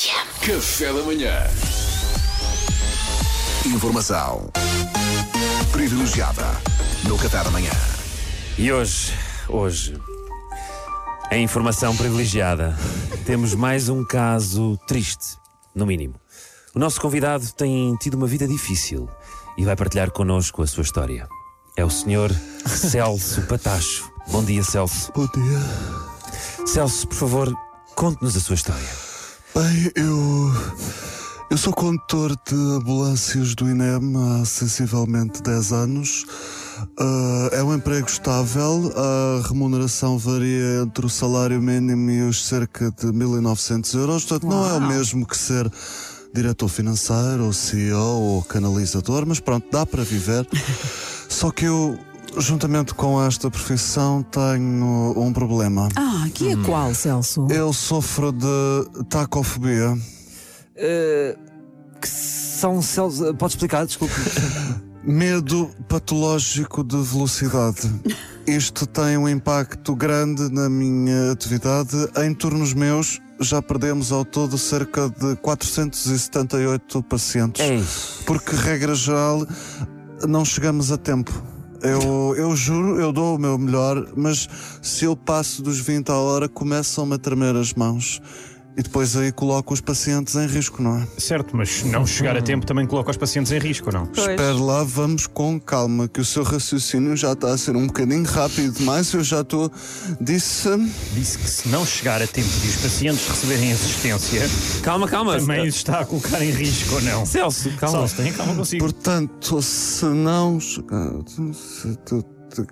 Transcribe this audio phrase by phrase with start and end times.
[0.00, 1.32] Café da manhã.
[3.66, 4.48] Informação
[5.72, 6.44] privilegiada
[7.02, 7.72] no Café da Manhã.
[8.56, 9.12] E hoje,
[9.48, 10.00] hoje,
[11.32, 12.78] em informação privilegiada,
[13.26, 15.36] temos mais um caso triste,
[15.74, 16.14] no mínimo.
[16.76, 19.10] O nosso convidado tem tido uma vida difícil
[19.56, 21.28] e vai partilhar connosco a sua história.
[21.76, 22.30] É o senhor
[22.66, 24.08] Celso Patacho.
[24.28, 25.10] Bom dia, Celso.
[25.12, 26.66] Bom dia.
[26.68, 27.52] Celso, por favor,
[27.96, 29.07] conte-nos a sua história.
[29.58, 30.52] Bem, eu.
[31.50, 36.24] Eu sou condutor de ambulâncias do INEM há sensivelmente 10 anos.
[36.96, 42.92] Uh, é um emprego estável, a remuneração varia entre o salário mínimo e os cerca
[42.92, 45.68] de 1.900 euros, portanto não é o mesmo que ser
[46.32, 50.46] diretor financeiro, ou CEO, ou canalizador, mas pronto, dá para viver.
[51.28, 51.98] Só que eu,
[52.36, 55.88] juntamente com esta profissão, tenho um problema.
[55.96, 57.46] Ah, que é qual, Celso?
[57.50, 59.96] Eu sofro de tacofobia.
[62.00, 63.34] Que são Celso.
[63.34, 64.14] Pode explicar, desculpe.
[65.02, 67.88] Medo patológico de velocidade.
[68.46, 71.96] Isto tem um impacto grande na minha atividade.
[72.16, 77.62] Em turnos meus, já perdemos ao todo cerca de 478 pacientes.
[77.64, 77.82] Ei.
[78.26, 79.46] Porque, regra geral,
[80.26, 81.32] não chegamos a tempo.
[81.82, 84.48] Eu, eu juro, eu dou o meu melhor, mas
[84.82, 88.20] se eu passo dos 20 à hora, começam-me a tremer as mãos.
[88.78, 91.06] E depois aí coloco os pacientes em risco, não é?
[91.18, 94.04] Certo, mas não chegar a tempo também coloca os pacientes em risco, não?
[94.04, 98.22] Espera lá, vamos com calma, que o seu raciocínio já está a ser um bocadinho
[98.24, 99.12] rápido demais.
[99.12, 99.68] Eu já estou.
[100.20, 100.68] Disse.
[101.12, 104.48] Disse que se não chegar a tempo de os pacientes receberem assistência,
[104.82, 105.36] Calma, calma.
[105.38, 107.26] também os está a colocar em risco ou não?
[107.26, 107.98] Celso, calma.
[107.98, 108.84] Celso, tenha calma consigo.
[108.84, 110.60] Portanto, se não.
[110.60, 112.22] chegar- se tu-
[112.54, 112.66] tu-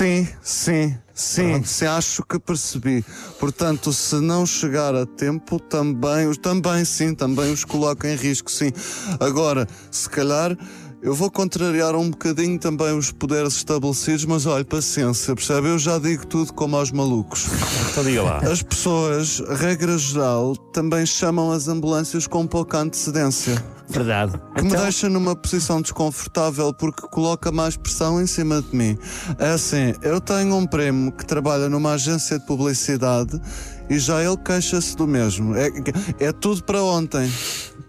[0.00, 3.04] Sim, sim, sim, sim, acho que percebi.
[3.38, 8.50] Portanto, se não chegar a tempo, também, os- também sim, também os coloco em risco,
[8.50, 8.72] sim.
[9.20, 10.56] Agora, se calhar.
[11.02, 15.68] Eu vou contrariar um bocadinho também os poderes estabelecidos, mas olha, paciência, percebe?
[15.68, 17.46] Eu já digo tudo como aos malucos.
[17.90, 18.38] Então diga lá.
[18.38, 23.64] As pessoas, regra geral, também chamam as ambulâncias com pouca antecedência.
[23.88, 24.38] Verdade.
[24.54, 28.98] Que me deixa numa posição desconfortável porque coloca mais pressão em cima de mim.
[29.38, 33.40] É assim, eu tenho um primo que trabalha numa agência de publicidade
[33.88, 35.56] e já ele queixa-se do mesmo.
[35.56, 35.70] É,
[36.20, 37.32] é tudo para ontem.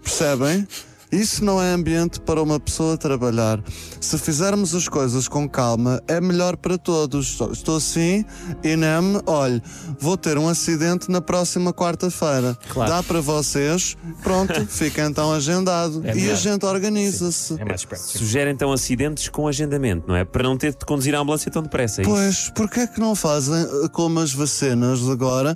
[0.02, 0.66] Percebem?
[1.12, 3.62] Isso não é ambiente para uma pessoa trabalhar.
[4.00, 7.38] Se fizermos as coisas com calma, é melhor para todos.
[7.52, 8.24] Estou assim,
[8.64, 9.62] INEM, olhe,
[10.00, 12.56] vou ter um acidente na próxima quarta-feira.
[12.70, 12.90] Claro.
[12.90, 16.00] Dá para vocês, pronto, fica então agendado.
[16.02, 17.60] É e a gente organiza-se.
[17.60, 17.86] É mais.
[17.98, 20.24] Sugere então acidentes com agendamento, não é?
[20.24, 22.00] Para não ter de conduzir a ambulância tão depressa.
[22.00, 22.04] é?
[22.04, 25.54] Pois, porquê é que não fazem eh, como as vacinas agora?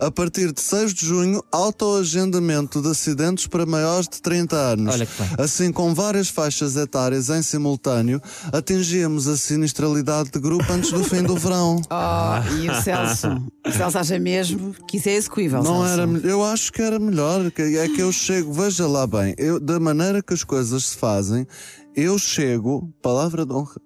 [0.00, 4.65] A partir de 6 de junho, autoagendamento de acidentes para maiores de 30 anos.
[4.74, 5.30] Olha que bem.
[5.38, 8.20] Assim, com várias faixas etárias em simultâneo,
[8.52, 11.80] atingíamos a sinistralidade de grupo antes do fim do verão.
[11.90, 13.28] Oh, e o Celso?
[13.66, 16.16] O Celso acha mesmo que isso é execuível, Não Celso?
[16.18, 17.50] era, eu acho que era melhor.
[17.50, 20.96] que- É que eu chego, veja lá bem, eu, da maneira que as coisas se
[20.96, 21.46] fazem,
[21.94, 23.76] eu chego, palavra de honra,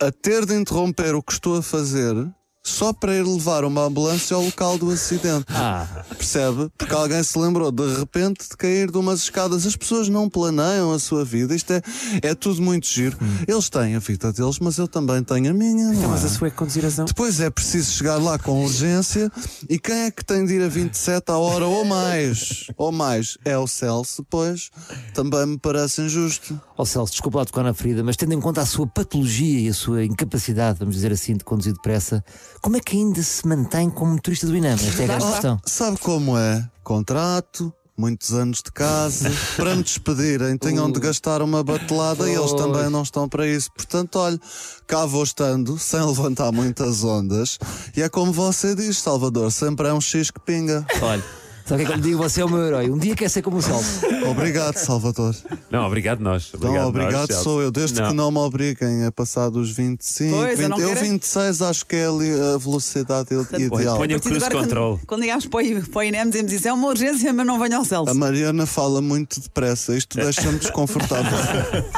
[0.00, 2.14] a ter de interromper o que estou a fazer
[2.62, 5.46] só para ir levar uma ambulância ao local do acidente.
[5.48, 6.70] Ah, Percebe?
[6.78, 9.66] Porque alguém se lembrou de repente de cair de umas escadas.
[9.66, 11.54] As pessoas não planeiam a sua vida.
[11.54, 11.82] Isto é,
[12.22, 13.16] é tudo muito giro.
[13.46, 15.86] Eles têm a vida deles, mas eu também tenho a minha.
[15.86, 16.26] não então, mas é?
[16.26, 17.04] a sua é conduzir razão.
[17.04, 19.30] Depois é preciso chegar lá com urgência
[19.68, 22.66] e quem é que tem de ir a 27 à hora ou mais?
[22.76, 23.36] Ou mais?
[23.44, 24.70] É o Celso, pois.
[25.14, 26.60] Também me parece injusto.
[26.76, 29.68] Ó Celso, desculpa lá tocar na ferida, mas tendo em conta a sua patologia e
[29.68, 32.24] a sua incapacidade, vamos dizer assim, de conduzir depressa,
[32.62, 34.74] como é que ainda se mantém como motorista do INAM?
[34.74, 35.60] Esta é a grande questão.
[35.66, 36.64] Sabe como é?
[36.84, 39.30] Contrato, muitos anos de casa.
[39.56, 43.68] Para me despedirem, tenham de gastar uma batelada e eles também não estão para isso.
[43.72, 44.40] Portanto, olha,
[44.86, 47.58] cá vou estando, sem levantar muitas ondas.
[47.96, 50.86] E é como você diz, Salvador, sempre é um X que pinga.
[51.02, 51.24] Olha,
[51.66, 52.18] sabe o que é que eu lhe digo?
[52.22, 52.90] Você é o meu herói.
[52.90, 54.00] Um dia quer ser como o Celso.
[54.30, 55.34] Obrigado, Salvador.
[55.70, 56.52] Não, obrigado nós.
[56.54, 57.42] Obrigado, não, nós, obrigado Celso.
[57.44, 58.08] sou eu, desde Não.
[58.10, 60.34] que não me obriguem a passar dos 25.
[60.36, 63.28] Pois, eu 20, não eu quero- 26 acho que é ali a velocidade
[63.58, 63.98] ideal.
[63.98, 64.96] partir de Cruise control.
[64.98, 67.76] Quando, quando ligamos para o, o INEM, dizemos isso é uma urgência, mas não venha
[67.78, 68.10] ao Celso.
[68.10, 71.22] A Mariana fala muito depressa, isto deixa-me desconfortável.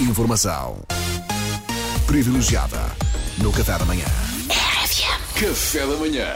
[0.00, 0.76] Informação
[2.06, 2.78] privilegiada
[3.38, 4.04] no Café da Manhã.
[5.34, 6.26] Café da manhã.